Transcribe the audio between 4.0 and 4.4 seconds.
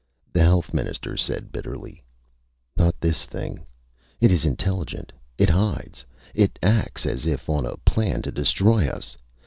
It